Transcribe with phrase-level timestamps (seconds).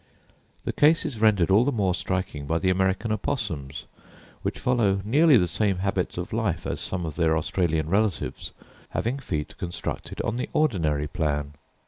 [0.65, 3.83] The case is rendered all the more striking by the American opossums,
[4.41, 8.51] which follow nearly the same habits of life as some of their Australian relatives,
[8.97, 11.53] having feet constructed on the ordinary plan.